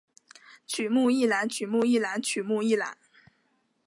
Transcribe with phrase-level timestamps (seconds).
[0.65, 2.97] 曲目一览曲目一览曲目一览